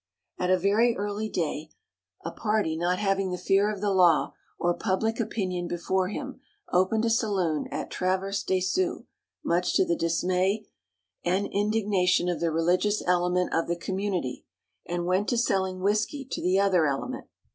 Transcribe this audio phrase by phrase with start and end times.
[0.39, 1.69] At a very early day,
[2.25, 6.41] a party not having the fear of the law or public opinion before him
[6.73, 9.05] opened a saloon at Traverse des Sioux,
[9.45, 10.65] much to the dismay
[11.23, 14.43] and indignation of the religious element of the community,
[14.87, 17.27] and went to selling whisky to the other element.